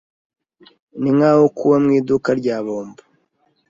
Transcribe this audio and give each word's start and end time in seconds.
Ninkaho 1.01 1.43
kuba 1.57 1.75
mu 1.83 1.89
iduka 1.99 2.29
rya 2.39 2.57
bombo. 2.65 3.01